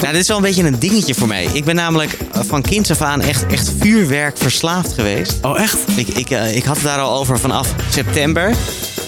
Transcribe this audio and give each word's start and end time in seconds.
Nou, 0.00 0.12
dit 0.12 0.22
is 0.22 0.28
wel 0.28 0.36
een 0.36 0.42
beetje 0.42 0.62
een 0.62 0.78
dingetje 0.78 1.14
voor 1.14 1.28
mij. 1.28 1.48
Ik 1.52 1.64
ben 1.64 1.74
namelijk 1.74 2.12
eh, 2.12 2.40
van 2.46 2.62
kinds 2.62 2.90
af 2.90 3.00
aan 3.00 3.20
echt, 3.20 3.46
echt 3.46 3.72
vuurwerk 3.78 4.38
verslaafd 4.38 4.92
geweest. 4.92 5.38
Oh, 5.42 5.60
echt? 5.60 5.78
Ik, 5.96 6.08
ik, 6.08 6.30
eh, 6.30 6.56
ik 6.56 6.64
had 6.64 6.76
het 6.76 6.84
daar 6.84 6.98
al 6.98 7.18
over 7.18 7.38
vanaf 7.38 7.74
september. 7.90 8.54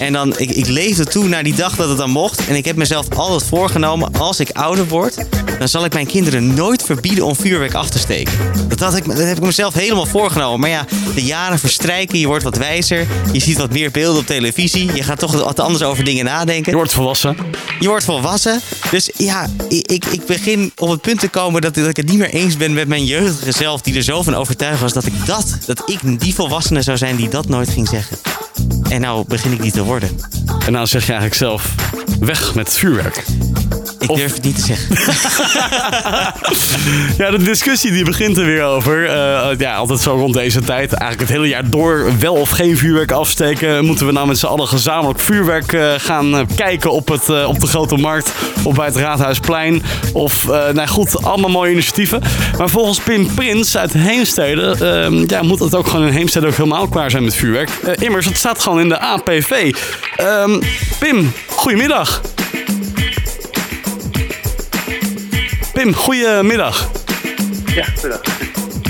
En 0.02 0.12
dan, 0.12 0.38
ik, 0.38 0.50
ik 0.50 0.66
leefde 0.66 1.04
toe 1.04 1.28
naar 1.28 1.42
die 1.42 1.54
dag 1.54 1.76
dat 1.76 1.88
het 1.88 1.98
dan 1.98 2.10
mocht. 2.10 2.46
En 2.46 2.54
ik 2.54 2.64
heb 2.64 2.76
mezelf 2.76 3.06
altijd 3.14 3.48
voorgenomen, 3.48 4.12
als 4.12 4.40
ik 4.40 4.50
ouder 4.50 4.88
word... 4.88 5.14
dan 5.58 5.68
zal 5.68 5.84
ik 5.84 5.92
mijn 5.92 6.06
kinderen 6.06 6.54
nooit 6.54 6.82
verbieden 6.82 7.24
om 7.24 7.36
vuurwerk 7.36 7.74
af 7.74 7.90
te 7.90 7.98
steken. 7.98 8.32
Dat, 8.68 8.80
had 8.80 8.96
ik, 8.96 9.04
dat 9.04 9.18
heb 9.18 9.36
ik 9.36 9.42
mezelf 9.42 9.74
helemaal 9.74 10.06
voorgenomen. 10.06 10.60
Maar 10.60 10.70
ja, 10.70 10.86
de 11.14 11.22
jaren 11.22 11.58
verstrijken, 11.58 12.18
je 12.18 12.26
wordt 12.26 12.44
wat 12.44 12.56
wijzer. 12.56 13.06
Je 13.32 13.40
ziet 13.40 13.58
wat 13.58 13.72
meer 13.72 13.90
beelden 13.90 14.20
op 14.20 14.26
televisie. 14.26 14.94
Je 14.94 15.02
gaat 15.02 15.18
toch 15.18 15.32
wat 15.32 15.60
anders 15.60 15.82
over 15.82 16.04
dingen 16.04 16.24
nadenken. 16.24 16.70
Je 16.70 16.76
wordt 16.76 16.92
volwassen. 16.92 17.36
Je 17.80 17.88
wordt 17.88 18.04
volwassen. 18.04 18.60
Dus 18.90 19.10
ja, 19.16 19.46
ik, 19.68 20.04
ik, 20.04 20.26
begin 20.26 20.72
op 20.76 20.88
het 20.88 21.00
punt 21.00 21.20
te 21.20 21.28
komen 21.28 21.60
dat, 21.60 21.74
dat 21.74 21.88
ik 21.88 21.96
het 21.96 22.08
niet 22.08 22.18
meer 22.18 22.30
eens 22.30 22.56
ben 22.56 22.72
met 22.72 22.88
mijn 22.88 23.04
jeugdige 23.04 23.52
zelf... 23.52 23.80
die 23.80 23.96
er 23.96 24.02
zo 24.02 24.22
van 24.22 24.34
overtuigd 24.34 24.80
was 24.80 24.92
dat 24.92 25.06
ik 25.06 25.26
dat, 25.26 25.58
dat 25.66 25.82
ik 25.86 26.20
die 26.20 26.34
volwassene 26.34 26.82
zou 26.82 26.96
zijn 26.96 27.16
die 27.16 27.28
dat 27.28 27.48
nooit 27.48 27.70
ging 27.70 27.88
zeggen. 27.88 28.31
En 28.88 29.00
nou 29.00 29.24
begin 29.28 29.52
ik 29.52 29.62
die 29.62 29.72
te 29.72 29.84
worden. 29.84 30.08
En 30.66 30.72
nou 30.72 30.86
zeg 30.86 31.06
je 31.06 31.12
eigenlijk 31.12 31.40
zelf, 31.40 31.74
weg 32.20 32.54
met 32.54 32.74
vuurwerk. 32.74 33.24
Ik 34.02 34.10
Of- 34.10 34.18
durf 34.18 34.32
het 34.34 34.42
niet 34.44 34.54
te 34.56 34.62
zeggen. 34.62 34.96
Ja, 37.18 37.30
de 37.30 37.42
discussie 37.42 37.90
die 37.92 38.04
begint 38.04 38.36
er 38.38 38.44
weer 38.44 38.62
over. 38.64 39.06
Eh, 39.08 39.48
ja, 39.58 39.74
altijd 39.74 40.00
zo 40.00 40.12
rond 40.14 40.34
deze 40.34 40.60
tijd. 40.60 40.92
Eigenlijk 40.92 41.20
het 41.20 41.38
hele 41.38 41.48
jaar 41.48 41.70
door 41.70 42.12
wel 42.18 42.34
of 42.34 42.50
geen 42.50 42.76
vuurwerk 42.76 43.12
afsteken. 43.12 43.84
Moeten 43.84 44.06
we 44.06 44.12
nou 44.12 44.26
met 44.26 44.38
z'n 44.38 44.46
allen 44.46 44.68
gezamenlijk 44.68 45.20
vuurwerk 45.20 45.72
eh, 45.72 45.92
gaan 45.96 46.36
eh, 46.36 46.46
kijken 46.56 46.92
op, 46.92 47.08
het, 47.08 47.44
op 47.46 47.60
de 47.60 47.66
Grote 47.66 47.96
Markt 47.96 48.32
of 48.62 48.74
bij 48.74 48.86
het 48.86 48.96
Raadhuisplein? 48.96 49.82
Of, 50.12 50.46
nou 50.46 50.86
goed, 50.86 51.22
allemaal 51.24 51.50
mooie 51.50 51.72
initiatieven. 51.72 52.22
Maar 52.58 52.68
volgens 52.68 53.00
Pim 53.00 53.34
Prins 53.34 53.76
uit 53.76 53.92
Heemstede 53.92 54.76
eh, 54.80 55.26
ja, 55.26 55.42
moet 55.42 55.58
het 55.58 55.74
ook 55.74 55.86
gewoon 55.86 56.06
in 56.06 56.12
Heemstede 56.12 56.46
ook 56.46 56.54
helemaal 56.56 56.88
klaar 56.88 57.10
zijn 57.10 57.24
met 57.24 57.34
vuurwerk. 57.34 57.70
Immers, 57.98 58.26
het 58.26 58.36
staat 58.36 58.60
gewoon 58.62 58.80
in 58.80 58.88
de 58.88 58.98
APV. 58.98 59.74
Ehm, 60.16 60.60
Pim, 60.98 61.32
goedemiddag. 61.46 62.20
Pim, 65.72 65.94
goedemiddag. 65.94 66.90
Ja, 67.74 67.84
bedankt. 68.02 68.28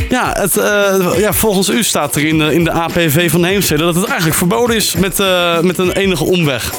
Ja, 0.08 0.32
het, 0.36 0.56
eh, 0.56 1.18
ja, 1.18 1.32
volgens 1.32 1.68
u 1.68 1.82
staat 1.82 2.14
er 2.16 2.24
in 2.24 2.38
de, 2.38 2.54
in 2.54 2.64
de 2.64 2.70
APV 2.70 3.30
van 3.30 3.44
Heemstede 3.44 3.82
dat 3.82 3.94
het 3.94 4.04
eigenlijk 4.04 4.36
verboden 4.36 4.76
is 4.76 4.96
met, 4.96 5.20
eh, 5.20 5.60
met 5.60 5.78
een 5.78 5.92
enige 5.92 6.24
omweg. 6.24 6.72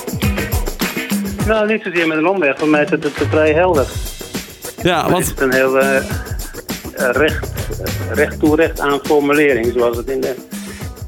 Nou, 1.48 1.68
niet 1.68 1.82
zozeer 1.84 2.08
met 2.08 2.18
een 2.18 2.28
omweg. 2.28 2.58
Voor 2.60 2.68
mij 2.68 2.84
is 2.84 2.90
het, 2.90 3.04
het 3.04 3.14
vrij 3.30 3.54
helder. 3.54 3.88
Ja, 4.84 5.02
Het 5.02 5.12
want 5.12 5.26
is 5.26 5.34
een 5.36 5.54
heel 5.54 5.80
eh, 5.80 6.02
recht, 6.96 7.48
recht 8.12 8.40
toe 8.40 8.56
recht 8.56 8.80
aan 8.80 9.00
formulering. 9.04 9.74
Zoals 9.76 9.98
het 9.98 10.10
in 10.10 10.22
de, 10.22 10.36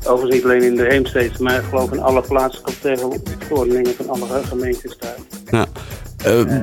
overigens 0.04 0.34
niet 0.34 0.44
alleen 0.44 0.64
in 0.64 0.76
de 0.76 0.84
Heemsteeds, 0.84 1.38
maar 1.38 1.56
ik 1.56 1.64
geloof 1.70 1.92
in 1.92 2.02
alle 2.02 2.22
plaatselijke 2.22 3.08
verordeningen 3.48 3.94
van 3.98 4.10
alle 4.10 4.42
gemeenten 4.50 4.90
staat. 4.90 5.18
ja. 5.52 5.66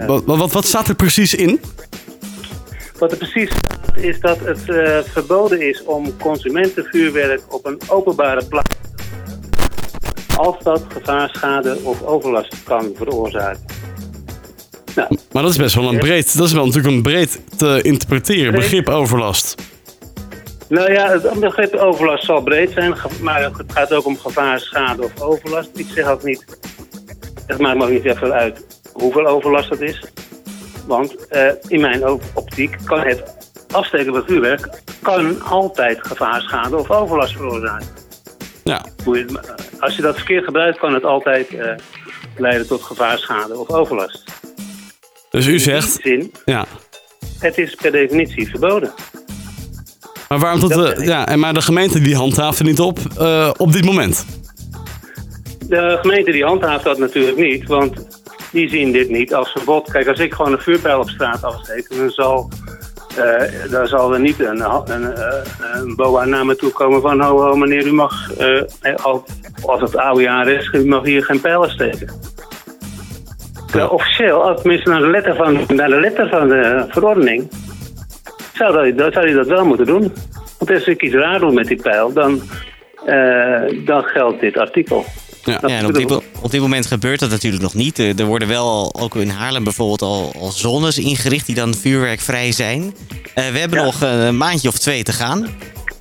Wat, 0.06 0.22
wat, 0.24 0.52
wat 0.52 0.64
staat 0.66 0.88
er 0.88 0.94
precies 0.94 1.34
in? 1.34 1.60
Wat 3.02 3.12
er 3.12 3.18
precies 3.18 3.50
staat 3.50 3.96
is 3.96 4.20
dat 4.20 4.38
het 4.38 4.68
eh, 4.68 4.98
verboden 5.12 5.68
is 5.68 5.84
om 5.84 6.16
consumentenvuurwerk 6.16 7.40
op 7.48 7.66
een 7.66 7.80
openbare 7.88 8.44
plaats 8.44 8.74
als 10.36 10.56
dat 10.62 10.82
gevaar, 10.88 11.28
schade 11.28 11.78
of 11.82 12.02
overlast 12.02 12.62
kan 12.62 12.92
veroorzaken. 12.96 13.64
Nou, 14.94 15.16
Maar 15.32 15.42
dat 15.42 15.50
is 15.50 15.56
best 15.56 15.74
wel 15.74 15.92
een 15.92 15.98
breed, 15.98 16.36
dat 16.36 16.46
is 16.46 16.52
wel 16.52 16.66
natuurlijk 16.66 16.94
een 16.94 17.02
breed 17.02 17.40
te 17.56 17.80
interpreteren 17.82 18.52
Breed. 18.52 18.62
begrip 18.62 18.88
overlast. 18.88 19.54
Nou 20.68 20.92
ja, 20.92 21.10
het 21.10 21.40
begrip 21.40 21.74
overlast 21.74 22.24
zal 22.24 22.42
breed 22.42 22.70
zijn, 22.70 22.94
maar 23.20 23.42
het 23.42 23.54
gaat 23.66 23.92
ook 23.92 24.06
om 24.06 24.18
gevaar, 24.18 24.60
schade 24.60 25.02
of 25.02 25.20
overlast. 25.20 25.70
Ik 25.74 25.86
zeg 25.94 26.06
ook 26.06 26.22
niet, 26.22 26.44
het 27.46 27.58
maakt 27.58 27.78
me 27.78 27.84
ook 27.84 27.90
niet 27.90 28.04
even 28.04 28.32
uit 28.32 28.64
hoeveel 28.92 29.26
overlast 29.26 29.70
het 29.70 29.80
is. 29.80 30.02
Want 30.86 31.26
eh, 31.26 31.52
in 31.68 31.80
mijn 31.80 32.08
op- 32.08 32.22
optiek 32.34 32.76
kan 32.84 33.00
het 33.00 33.22
afsteken 33.70 34.12
van 34.12 34.24
vuurwerk 34.26 34.68
kan 35.02 35.42
altijd 35.42 35.98
gevaar, 36.06 36.40
schade 36.40 36.76
of 36.76 36.90
overlast 36.90 37.36
veroorzaken. 37.36 37.86
Ja, 38.64 38.84
als 39.80 39.96
je 39.96 40.02
dat 40.02 40.16
verkeerd 40.16 40.44
gebruikt, 40.44 40.78
kan 40.78 40.94
het 40.94 41.04
altijd 41.04 41.48
eh, 41.48 41.74
leiden 42.36 42.66
tot 42.66 42.82
gevaar, 42.82 43.18
schade 43.18 43.58
of 43.58 43.68
overlast. 43.68 44.24
dus 45.30 45.46
u 45.46 45.58
zegt, 45.58 45.98
zin, 46.02 46.32
ja. 46.44 46.64
het 47.38 47.58
is 47.58 47.74
per 47.74 47.92
definitie 47.92 48.50
verboden. 48.50 48.92
Maar 50.28 50.38
waarom 50.38 50.60
tot 50.60 50.70
Dat 50.70 50.96
de, 50.96 51.04
ja, 51.04 51.26
en 51.26 51.38
maar 51.38 51.54
de 51.54 51.62
gemeente 51.62 52.00
die 52.00 52.16
handhaaft 52.16 52.58
er 52.58 52.64
niet 52.64 52.80
op 52.80 52.98
eh, 53.18 53.50
op 53.56 53.72
dit 53.72 53.84
moment. 53.84 54.26
De 55.68 55.98
gemeente 56.00 56.30
die 56.30 56.44
handhaaft 56.44 56.84
dat 56.84 56.98
natuurlijk 56.98 57.36
niet, 57.36 57.66
want 57.66 58.11
die 58.52 58.68
zien 58.68 58.92
dit 58.92 59.08
niet 59.10 59.34
als 59.34 59.50
verbod. 59.52 59.90
Kijk, 59.90 60.08
als 60.08 60.18
ik 60.18 60.34
gewoon 60.34 60.52
een 60.52 60.60
vuurpijl 60.60 60.98
op 61.00 61.08
straat 61.10 61.44
afsteek, 61.44 61.86
dan 61.96 62.10
zal, 62.10 62.48
eh, 63.16 63.70
dan 63.70 63.86
zal 63.86 64.12
er 64.14 64.20
niet 64.20 64.40
een, 64.40 64.60
een, 64.84 65.14
eh, 65.14 65.34
een 65.74 65.96
boa 65.96 66.24
naar 66.24 66.46
me 66.46 66.56
toe 66.56 66.70
komen 66.72 67.00
van... 67.00 67.20
ho, 67.20 67.40
ho, 67.42 67.54
meneer, 67.56 67.86
u 67.86 67.92
mag, 67.92 68.32
eh, 68.36 68.62
al- 69.02 69.24
als 69.66 69.80
het 69.80 69.96
oude 69.96 70.22
jaar 70.22 70.48
is, 70.48 70.70
u 70.72 70.84
mag 70.86 71.04
hier 71.04 71.24
geen 71.24 71.40
pijlen 71.40 71.70
steken. 71.70 72.20
Terwijl 73.66 73.90
officieel, 73.90 74.42
als 74.48 74.60
tenminste 74.60 74.90
naar 74.90 75.00
de 75.00 75.10
letter 75.10 75.36
van, 75.36 75.52
naar 75.76 75.88
de, 75.88 76.00
letter 76.00 76.28
van 76.28 76.48
de 76.48 76.84
verordening, 76.88 77.50
zou, 78.54 78.72
dat, 78.72 78.98
dat, 78.98 79.12
zou 79.12 79.24
hij 79.26 79.34
dat 79.34 79.46
wel 79.46 79.64
moeten 79.64 79.86
doen. 79.86 80.12
Want 80.58 80.70
als 80.70 80.86
ik 80.86 81.02
iets 81.02 81.14
raar 81.14 81.38
doe 81.38 81.52
met 81.52 81.66
die 81.66 81.82
pijl, 81.82 82.12
dan, 82.12 82.40
eh, 83.06 83.84
dan 83.86 84.02
geldt 84.02 84.40
dit 84.40 84.58
artikel. 84.58 85.04
Ja. 85.44 85.58
Dat 85.58 85.70
Ja, 85.70 85.78
en 85.78 85.86
op 85.86 86.08
mo- 86.08 86.22
op 86.42 86.50
dit 86.50 86.60
moment 86.60 86.86
gebeurt 86.86 87.20
dat 87.20 87.30
natuurlijk 87.30 87.62
nog 87.62 87.74
niet. 87.74 87.98
Eh, 87.98 88.18
Er 88.18 88.24
worden 88.24 88.48
wel, 88.48 88.94
ook 89.00 89.16
in 89.16 89.28
Haarlem 89.30 89.64
bijvoorbeeld, 89.64 90.02
al, 90.02 90.32
al 90.40 90.50
zones 90.50 90.98
ingericht 90.98 91.46
die 91.46 91.54
dan 91.54 91.74
vuurwerkvrij 91.74 92.52
zijn. 92.52 92.94
Eh, 93.34 93.48
we 93.48 93.58
hebben 93.58 93.78
Ja. 93.78 93.84
nog 93.84 94.00
een 94.00 94.36
maandje 94.36 94.68
of 94.68 94.78
twee 94.78 95.02
te 95.02 95.12
gaan. 95.12 95.48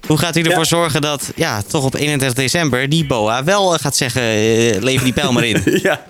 Hoe 0.08 0.18
gaat 0.18 0.36
u 0.36 0.40
ervoor 0.42 0.58
Ja. 0.58 0.64
zorgen 0.64 1.02
dat, 1.02 1.32
ja, 1.36 1.62
toch 1.62 1.84
op 1.86 1.94
31 1.96 2.34
december 2.38 2.90
die 2.90 3.06
BOA 3.06 3.44
wel 3.44 3.74
eh, 3.74 3.80
gaat 3.80 3.96
zeggen, 3.96 4.22
eh, 4.22 4.82
lever 4.82 5.04
die 5.04 5.14
pijl 5.14 5.32
maar 5.32 5.46
in? 5.46 5.62
ja. 5.84 6.06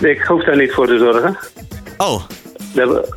Ik 0.00 0.20
hoef 0.22 0.44
daar 0.44 0.56
niet 0.56 0.72
voor 0.72 0.86
te 0.86 0.98
zorgen. 0.98 1.38
Oh, 1.96 2.22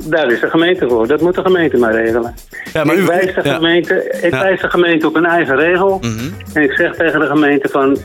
Daar, 0.03 0.31
is 0.31 0.39
de 0.39 0.49
gemeente 0.49 0.87
voor. 0.89 1.07
Dat 1.07 1.21
moet 1.21 1.35
de 1.35 1.41
gemeente 1.41 1.77
maar 1.77 1.93
regelen. 1.93 2.35
Ja, 2.73 2.83
maar 2.83 2.95
ik 2.95 3.01
u- 3.01 3.05
wijs 3.05 3.33
de, 3.35 3.41
ja. 3.43 3.53
gemeente, 3.55 4.17
ik 4.21 4.31
wijs 4.31 4.61
de 4.61 4.69
gemeente 4.69 5.07
op 5.07 5.15
een 5.15 5.25
eigen 5.25 5.55
regel. 5.55 5.97
mhm. 6.01 6.29
En 6.53 6.63
ik 6.63 6.71
zeg 6.71 6.95
tegen 6.95 7.19
de 7.19 7.25
gemeente 7.25 7.69
van, 7.69 7.97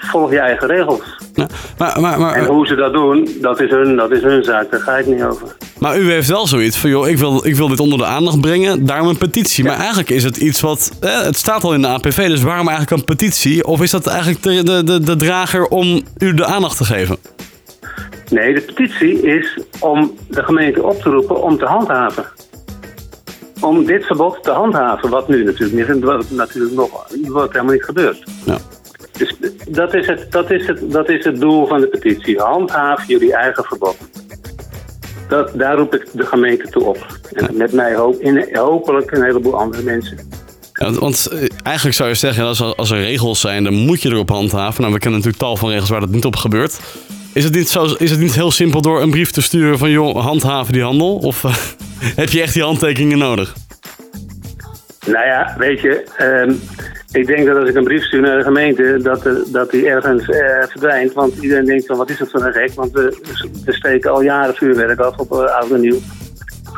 volg 0.00 0.30
je 0.30 0.38
eigen 0.38 0.66
regels. 0.68 1.00
Ja, 1.34 1.46
maar, 1.78 2.00
maar, 2.00 2.20
maar, 2.20 2.34
En 2.34 2.44
hoe 2.44 2.66
ze 2.66 2.74
dat 2.74 2.92
doen, 2.92 3.28
dat 3.40 3.60
is 3.60 3.70
hun, 3.70 3.96
dat 3.96 4.10
is 4.10 4.22
hun 4.22 4.44
zaak. 4.44 4.70
Daar 4.70 4.80
ga 4.80 4.96
ik 4.96 5.06
niet 5.06 5.22
over. 5.22 5.56
Maar 5.78 5.98
u 5.98 6.10
heeft 6.10 6.28
wel 6.28 6.46
zoiets 6.46 6.78
van, 6.78 6.90
joh, 6.90 7.08
ik 7.08 7.18
wil, 7.18 7.46
ik 7.46 7.54
wil 7.56 7.68
dit 7.68 7.80
onder 7.80 7.98
de 7.98 8.04
aandacht 8.04 8.40
brengen, 8.40 8.86
daarom 8.86 9.08
een 9.08 9.18
petitie. 9.18 9.64
Maar 9.64 9.78
eigenlijk 9.78 10.10
is 10.10 10.24
het 10.24 10.36
iets 10.36 10.60
wat, 10.60 10.90
eh, 11.00 11.22
het 11.22 11.36
staat 11.36 11.64
al 11.64 11.74
in 11.74 11.80
de 11.82 11.88
APV, 11.88 12.26
dus 12.28 12.42
waarom 12.42 12.68
eigenlijk 12.68 12.98
een 13.00 13.04
petitie? 13.16 13.64
Of 13.66 13.80
is 13.82 13.90
dat 13.90 14.06
eigenlijk 14.06 14.42
de, 14.42 14.62
de, 14.62 14.84
de, 14.84 15.00
de 15.00 15.16
drager 15.16 15.64
om 15.66 16.02
u 16.18 16.34
de 16.34 16.44
aandacht 16.44 16.76
te 16.76 16.84
geven? 16.84 17.16
Nee, 18.30 18.54
de 18.54 18.60
petitie 18.60 19.20
is 19.22 19.58
om 19.80 20.16
de 20.28 20.42
gemeente 20.42 20.82
op 20.82 21.00
te 21.02 21.10
roepen 21.10 21.42
om 21.42 21.58
te 21.58 21.64
handhaven. 21.64 22.24
Om 23.60 23.84
dit 23.84 24.04
verbod 24.06 24.42
te 24.42 24.50
handhaven, 24.50 25.10
wat 25.10 25.28
nu 25.28 25.44
natuurlijk 25.44 25.88
niet, 25.88 26.04
wat 26.04 26.30
natuurlijk 26.30 26.74
nog 26.74 27.06
wat 27.28 27.52
helemaal 27.52 27.72
niet 27.72 27.84
gebeurt. 27.84 28.24
Ja. 28.44 28.58
Dus 29.18 29.36
dat 29.68 29.94
is, 29.94 30.06
het, 30.06 30.32
dat, 30.32 30.50
is 30.50 30.66
het, 30.66 30.90
dat 30.90 31.08
is 31.08 31.24
het 31.24 31.40
doel 31.40 31.66
van 31.66 31.80
de 31.80 31.86
petitie. 31.86 32.40
Handhaaf 32.40 33.06
jullie 33.06 33.34
eigen 33.34 33.64
verbod. 33.64 33.96
Dat, 35.28 35.50
daar 35.54 35.76
roep 35.76 35.94
ik 35.94 36.06
de 36.12 36.26
gemeente 36.26 36.68
toe 36.68 36.84
op. 36.84 37.06
En 37.32 37.56
met 37.56 37.72
mij 37.72 37.94
hoop, 37.94 38.20
in, 38.20 38.48
hopelijk 38.52 39.10
een 39.10 39.24
heleboel 39.24 39.58
andere 39.58 39.82
mensen. 39.82 40.18
Ja, 40.72 40.92
want 40.92 41.26
eh, 41.26 41.38
eigenlijk 41.62 41.96
zou 41.96 42.08
je 42.08 42.14
zeggen, 42.14 42.44
als 42.44 42.60
er, 42.60 42.74
als 42.74 42.90
er 42.90 42.98
regels 42.98 43.40
zijn, 43.40 43.64
dan 43.64 43.74
moet 43.74 44.02
je 44.02 44.08
erop 44.08 44.28
handhaven. 44.28 44.80
Nou, 44.80 44.94
we 44.94 45.00
kennen 45.00 45.18
natuurlijk 45.18 45.44
tal 45.44 45.56
van 45.56 45.68
regels 45.68 45.88
waar 45.88 46.00
dat 46.00 46.08
niet 46.08 46.24
op 46.24 46.36
gebeurt. 46.36 46.80
Is 47.38 47.44
het 47.44 47.54
niet, 47.54 47.68
zo, 47.68 47.84
is 47.98 48.10
het 48.10 48.20
niet 48.20 48.34
heel 48.34 48.50
simpel 48.50 48.80
door 48.80 49.02
een 49.02 49.10
brief 49.10 49.30
te 49.30 49.42
sturen 49.42 49.78
van, 49.78 49.90
joh, 49.90 50.24
handhaven 50.24 50.72
die 50.72 50.82
handel? 50.82 51.16
Of 51.16 51.44
eh, 51.44 51.54
heb 52.22 52.28
je 52.28 52.42
echt 52.42 52.54
die 52.54 52.62
handtekeningen 52.62 53.18
nodig? 53.18 53.54
Nou 55.06 55.26
ja, 55.26 55.54
weet 55.58 55.80
je, 55.80 56.04
ehm, 56.16 56.52
ik 57.12 57.26
denk 57.26 57.46
dat 57.46 57.56
als 57.56 57.68
ik 57.68 57.74
een 57.74 57.84
brief 57.84 58.04
stuur 58.04 58.20
naar 58.20 58.38
de 58.38 58.44
gemeente, 58.44 58.98
dat, 59.02 59.24
er- 59.26 59.42
dat 59.52 59.70
die 59.70 59.86
ergens 59.88 60.28
eh, 60.28 60.62
verdwijnt. 60.68 61.12
Want 61.12 61.34
iedereen 61.40 61.64
denkt 61.64 61.86
van, 61.86 61.96
wat 61.96 62.10
is 62.10 62.18
dat 62.18 62.30
voor 62.30 62.44
een 62.44 62.52
gek? 62.52 62.72
Want 62.74 62.92
we, 62.92 63.18
we 63.64 63.72
steken 63.72 64.10
al 64.10 64.22
jaren 64.22 64.54
vuurwerk 64.54 65.00
af 65.00 65.16
op 65.16 65.32
eh, 65.32 65.38
oud 65.38 65.70
en 65.70 65.80
nieuw. 65.80 65.98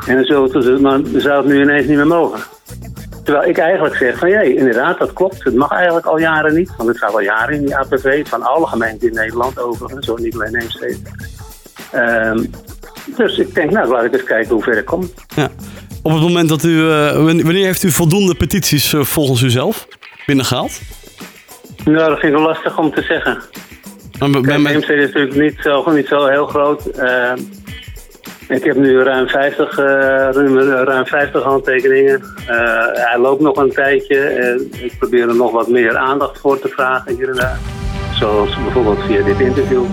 En 0.07 0.25
dan 0.27 0.81
maar 0.81 0.99
zou 1.17 1.37
het 1.37 1.53
nu 1.53 1.61
ineens 1.61 1.87
niet 1.87 1.97
meer 1.97 2.07
mogen. 2.07 2.39
Terwijl 3.23 3.49
ik 3.49 3.57
eigenlijk 3.57 3.95
zeg 3.95 4.17
van, 4.17 4.29
jee, 4.29 4.55
inderdaad, 4.55 4.99
dat 4.99 5.13
klopt. 5.13 5.43
Het 5.43 5.55
mag 5.55 5.71
eigenlijk 5.71 6.05
al 6.05 6.19
jaren 6.19 6.53
niet. 6.55 6.71
Want 6.77 6.89
het 6.89 6.97
staat 6.97 7.13
al 7.13 7.21
jaren 7.21 7.55
in 7.55 7.65
die 7.65 7.75
APV 7.75 8.27
van 8.27 8.41
alle 8.43 8.67
gemeenten 8.67 9.07
in 9.07 9.13
Nederland 9.13 9.59
overigens, 9.59 10.05
zo 10.05 10.15
niet 10.15 10.33
alleen 10.33 10.55
Heemstede. 10.55 10.97
Ehm 11.91 12.43
Dus 13.17 13.37
ik 13.37 13.55
denk, 13.55 13.71
nou, 13.71 13.87
laat 13.87 14.03
ik 14.03 14.13
eens 14.13 14.23
kijken 14.23 14.53
hoe 14.53 14.63
ver 14.63 14.77
ik 14.77 14.85
kom. 14.85 15.11
Ja. 15.35 15.49
Op 16.03 16.11
het 16.11 16.21
moment 16.21 16.49
dat 16.49 16.63
u... 16.63 16.89
eh, 16.91 17.13
wanneer 17.13 17.65
heeft 17.65 17.83
u 17.83 17.91
voldoende 17.91 18.35
petities 18.35 18.93
eh, 18.93 19.01
volgens 19.01 19.41
u 19.41 19.49
zelf 19.49 19.87
binnengehaald? 20.25 20.81
Nou, 21.85 22.09
dat 22.09 22.19
vind 22.19 22.33
ik 22.33 22.39
wel 22.39 22.47
lastig 22.47 22.77
om 22.77 22.93
te 22.93 23.01
zeggen. 23.01 23.41
Maar 24.19 24.41
Kijk, 24.41 24.67
Heemstede 24.67 25.01
is 25.01 25.13
natuurlijk 25.13 25.35
niet 25.35 25.59
zo, 25.61 25.91
niet 25.91 26.07
zo 26.07 26.27
heel 26.27 26.45
groot. 26.45 26.85
Eh, 26.85 27.33
ik 28.51 28.63
heb 28.63 28.75
nu 28.75 29.01
ruim 29.03 29.27
50, 29.27 29.77
eh, 29.77 29.85
ruim, 30.31 30.57
ruim 30.59 31.05
50 31.05 31.43
handtekeningen. 31.43 32.21
Eh, 32.47 32.55
hij 32.93 33.19
loopt 33.19 33.41
nog 33.41 33.57
een 33.57 33.71
tijdje. 33.71 34.17
Eh, 34.19 34.83
ik 34.83 34.93
probeer 34.99 35.29
er 35.29 35.35
nog 35.35 35.51
wat 35.51 35.67
meer 35.67 35.97
aandacht 35.97 36.39
voor 36.39 36.59
te 36.59 36.67
vragen 36.67 37.15
hier 37.15 37.29
en 37.29 37.35
daar. 37.35 37.57
Zoals 38.13 38.57
bijvoorbeeld 38.63 38.99
via 39.07 39.23
dit 39.23 39.39
interview. 39.39 39.83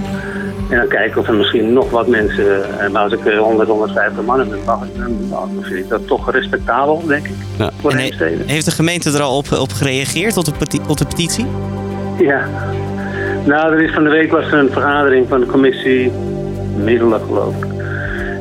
En 0.71 0.77
dan 0.79 0.89
kijken 0.89 1.21
of 1.21 1.29
er 1.29 1.35
misschien 1.35 1.73
nog 1.73 1.91
wat 1.91 2.07
mensen... 2.07 2.79
eh, 2.81 2.89
maar 2.91 3.03
als 3.03 3.13
ik 3.13 3.25
eh, 3.27 3.39
100, 3.39 3.69
150 3.69 4.25
mannen 4.25 4.49
ben, 4.49 4.59
dan, 5.31 5.51
vind 5.63 5.79
ik 5.79 5.89
dat 5.89 6.07
toch 6.07 6.31
respectabel, 6.33 7.03
denk 7.07 7.27
ik. 7.27 7.33
Ja. 7.59 7.71
Voor 7.81 7.91
En 7.91 7.99
he- 7.99 8.37
heeft 8.47 8.65
de 8.65 8.71
gemeente 8.71 9.11
er 9.13 9.21
al 9.23 9.37
op, 9.37 9.53
op 9.53 9.73
gereageerd, 9.73 10.37
op 10.37 10.45
de, 10.45 10.53
peti- 10.59 10.81
op 10.89 10.97
de 10.97 11.05
petitie? 11.05 11.47
Ja. 12.19 12.41
Nou, 13.45 13.73
er 13.73 13.81
is 13.83 13.93
van 13.95 14.05
de 14.05 14.11
week 14.11 14.31
was 14.33 14.47
er 14.47 14.59
een 14.59 14.71
vergadering 14.73 15.29
van 15.29 15.41
de 15.41 15.47
commissie 15.47 16.13
Middelen, 16.77 17.21
geloof 17.27 17.55
ik. 17.57 17.78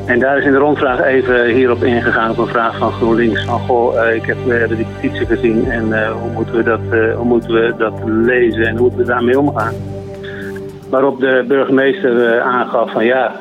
En 0.08 0.18
daar 0.18 0.38
is 0.38 0.44
in 0.44 0.52
de 0.52 0.58
rondvraag 0.58 1.02
even 1.02 1.46
hierop 1.46 1.84
ingegaan 1.84 2.30
op 2.30 2.38
een 2.38 2.46
vraag 2.46 2.78
van 2.78 2.92
GroenLinks. 2.92 3.44
Van, 3.44 3.60
goh, 3.60 4.06
eh, 4.06 4.14
ik 4.14 4.26
heb, 4.26 4.36
we 4.44 4.54
hebben 4.54 4.76
die 4.76 4.86
petitie 5.00 5.26
gezien 5.26 5.70
en 5.70 5.92
eh, 5.92 6.12
hoe, 6.12 6.30
moeten 6.30 6.56
we 6.56 6.62
dat, 6.62 6.80
eh, 6.90 7.16
hoe 7.16 7.24
moeten 7.24 7.52
we 7.52 7.74
dat 7.78 7.92
lezen 8.04 8.66
en 8.66 8.72
hoe 8.72 8.80
moeten 8.80 8.98
we 8.98 9.04
daarmee 9.04 9.38
omgaan? 9.38 9.74
Waarop 10.90 11.20
de 11.20 11.44
burgemeester 11.48 12.32
eh, 12.32 12.40
aangaf 12.40 12.92
van 12.92 13.04
ja, 13.04 13.32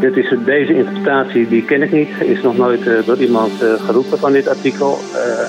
dit 0.00 0.16
is, 0.16 0.34
deze 0.44 0.74
interpretatie 0.74 1.48
die 1.48 1.64
ken 1.64 1.82
ik 1.82 1.92
niet. 1.92 2.08
Is 2.20 2.42
nog 2.42 2.56
nooit 2.56 2.86
eh, 2.86 2.94
door 3.06 3.16
iemand 3.16 3.62
eh, 3.62 3.68
geroepen 3.86 4.18
van 4.18 4.32
dit 4.32 4.48
artikel. 4.48 4.98
Eh, 5.14 5.48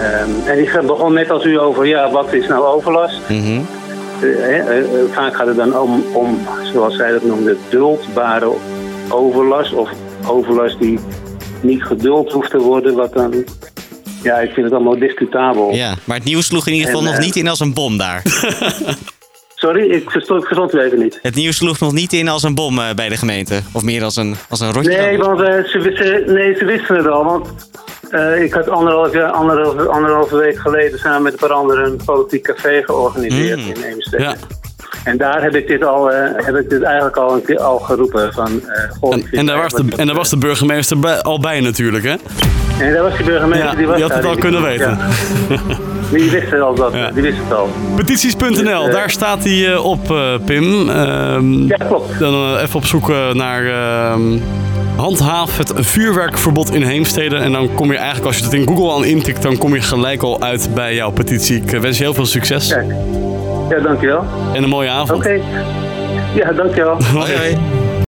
Ehm, 0.00 0.30
en 0.46 0.56
die 0.56 0.86
begon 0.86 1.12
net 1.12 1.30
als 1.30 1.44
u 1.44 1.58
over, 1.58 1.86
ja, 1.86 2.10
wat 2.10 2.32
is 2.32 2.46
nou 2.46 2.64
overlast? 2.64 3.20
Mhm. 3.28 3.60
Eh, 4.22 4.58
eh, 4.58 4.78
eh, 4.78 4.84
vaak 5.12 5.34
gaat 5.34 5.46
het 5.46 5.56
dan 5.56 5.78
om, 5.78 6.04
om, 6.12 6.38
zoals 6.72 6.96
zij 6.96 7.10
dat 7.10 7.24
noemde, 7.24 7.56
duldbare 7.68 8.48
overlast. 9.12 9.72
Of 9.74 9.90
overlast 10.26 10.78
die 10.80 10.98
niet 11.60 11.82
geduld 11.82 12.32
hoeft 12.32 12.50
te 12.50 12.58
worden. 12.58 12.94
Wat 12.94 13.12
dan, 13.12 13.44
ja, 14.22 14.38
ik 14.38 14.50
vind 14.50 14.64
het 14.66 14.74
allemaal 14.74 14.98
discutabel. 14.98 15.70
Ja, 15.74 15.94
maar 16.04 16.16
het 16.16 16.24
nieuws 16.26 16.46
sloeg 16.46 16.66
in 16.66 16.72
ieder 16.72 16.86
geval 16.86 17.02
En, 17.02 17.08
nog 17.10 17.16
eh, 17.18 17.24
niet 17.24 17.36
in 17.36 17.48
als 17.48 17.60
een 17.60 17.74
bom 17.74 17.96
daar. 17.98 18.22
Sorry, 19.54 19.90
ik 19.90 20.10
verstond, 20.10 20.74
u 20.74 20.78
even 20.80 20.98
niet. 20.98 21.18
Het 21.22 21.34
nieuws 21.34 21.56
sloeg 21.56 21.80
nog 21.80 21.92
niet 21.92 22.12
in 22.12 22.28
als 22.28 22.42
een 22.42 22.54
bom 22.54 22.78
eh, 22.78 22.94
bij 22.94 23.08
de 23.08 23.16
gemeente. 23.16 23.60
Of 23.72 23.82
meer 23.82 24.04
als 24.04 24.16
een, 24.16 24.34
als 24.48 24.60
een 24.60 24.72
rotje. 24.72 24.90
Nee, 24.96 25.16
dan. 25.18 25.26
want 25.36 25.40
eh, 25.48 25.64
ze, 25.64 25.78
wisten- 25.78 26.34
nee, 26.34 26.54
ze 26.54 26.64
wisten 26.64 26.96
het 26.96 27.06
al. 27.06 27.24
Want 27.24 27.48
ik 28.40 28.52
had 28.52 28.68
anderhalf, 28.68 29.12
jaar- 29.12 29.30
anderhalve, 29.30 29.88
anderhalve 29.88 30.36
week 30.36 30.58
geleden 30.58 30.98
samen 30.98 31.22
met 31.22 31.32
een 31.32 31.38
paar 31.38 31.52
anderen 31.52 31.84
een 31.84 32.00
politiek 32.04 32.42
café 32.42 32.82
georganiseerd 32.84 33.58
Mm. 33.60 33.72
in 33.72 33.82
Eemstede. 33.82 34.22
Ja. 34.22 34.34
En 35.04 35.16
daar 35.16 35.42
heb 35.42 35.54
ik 35.54 35.66
dit, 35.66 35.84
al, 35.84 36.10
eh, 36.12 36.44
heb 36.44 36.56
ik 36.56 36.70
dit 36.70 36.82
eigenlijk 36.82 37.16
al, 37.16 37.34
een 37.34 37.42
keer, 37.42 37.58
al 37.60 37.78
geroepen. 37.78 38.32
Van, 38.32 38.62
eh, 39.00 39.38
En, 39.38 39.46
daar 39.46 39.56
was 39.62 39.72
de, 39.72 39.84
en 39.96 40.06
daar 40.06 40.16
was 40.16 40.30
de 40.30 40.36
burgemeester 40.36 40.98
bij- 40.98 41.20
al 41.22 41.40
bij 41.40 41.60
natuurlijk, 41.60 42.04
hè? 42.04 42.14
En 42.84 42.92
daar 42.92 43.02
was 43.02 43.16
die 43.16 43.24
burgemeester, 43.26 43.66
Ja, 43.68 43.74
die 43.74 43.86
was 43.86 43.94
die 43.96 44.04
had 44.04 44.14
het 44.14 44.24
al 44.24 44.36
kunnen 44.36 44.62
weten. 44.62 44.98
Ja. 45.48 45.56
Die 46.12 46.30
wist 46.30 46.50
het 46.50 46.60
al, 46.60 46.74
dat, 46.74 46.92
Ja. 46.92 47.10
die 47.10 47.22
wist 47.22 47.36
het 47.42 47.52
al. 47.58 47.68
Petities.nl, 47.96 48.48
Dus, 48.48 48.60
eh, 48.88 48.92
daar 48.92 49.10
staat 49.10 49.44
hij 49.44 49.76
op, 49.76 50.14
Pim. 50.44 50.88
Ehm, 50.88 51.66
Ja, 51.66 51.76
klopt. 51.88 52.18
Dan 52.18 52.56
even 52.56 52.74
op 52.76 52.84
zoek 52.84 53.08
naar 53.32 53.64
ehm, 53.66 54.38
handhaaf 54.96 55.56
het 55.56 55.72
vuurwerkverbod 55.76 56.74
in 56.74 56.82
Heemstede. 56.82 57.36
En 57.36 57.52
dan 57.52 57.74
kom 57.74 57.90
je 57.92 57.96
eigenlijk, 57.96 58.26
als 58.26 58.36
je 58.38 58.44
het 58.44 58.52
in 58.52 58.66
Google 58.68 58.92
aan 58.94 59.04
intikt, 59.04 59.42
dan 59.42 59.58
kom 59.58 59.74
je 59.74 59.80
gelijk 59.80 60.22
al 60.22 60.40
uit 60.42 60.68
bij 60.74 60.94
jouw 60.94 61.10
petitie. 61.10 61.62
Ik 61.62 61.70
wens 61.80 61.96
je 61.98 62.02
heel 62.04 62.14
veel 62.14 62.26
succes 62.26 62.68
Kijk. 62.68 62.86
Ja, 63.70 63.78
dankjewel. 63.78 64.24
en 64.52 64.62
een 64.62 64.68
mooie 64.68 64.88
avond. 64.90 65.18
Oké. 65.18 65.40
Ja, 66.34 66.52
dankjewel. 66.52 66.96
Hoi, 67.14 67.36
hoi. 67.36 67.79